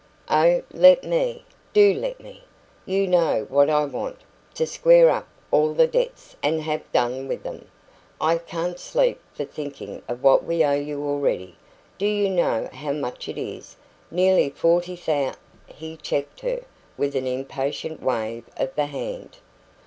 [0.29, 2.43] "Oh, let me do let me!
[2.87, 4.17] You know what I want
[4.55, 7.69] to square up all the debts and have done with them.
[8.19, 11.55] I can't sleep for thinking of what we owe you already.
[11.99, 13.75] Do you know how much it is?
[14.09, 15.35] Nearly forty thou"
[15.67, 16.63] He checked her
[16.97, 19.37] with an impatient wave of the hand.